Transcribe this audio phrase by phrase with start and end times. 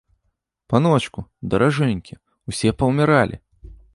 [0.71, 1.19] Паночку,
[1.51, 2.19] даражэнькі,
[2.53, 3.37] усе паўміралі!